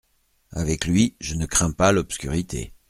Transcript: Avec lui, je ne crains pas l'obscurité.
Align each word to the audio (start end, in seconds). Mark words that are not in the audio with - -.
Avec 0.53 0.85
lui, 0.87 1.15
je 1.21 1.35
ne 1.35 1.45
crains 1.45 1.69
pas 1.71 1.91
l'obscurité. 1.91 2.73